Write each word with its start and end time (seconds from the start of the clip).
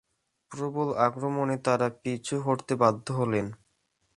প্রবল 0.51 0.89
আক্রমণে 1.05 1.57
তারা 1.65 1.87
পিছু 2.01 2.35
হটতে 2.45 2.73
বাধ্য 2.75 3.05
হলেন। 3.19 3.45